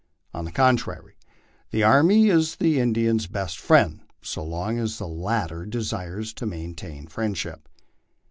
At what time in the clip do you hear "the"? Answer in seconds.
0.45-0.51, 1.69-1.83, 2.55-2.79, 4.97-5.07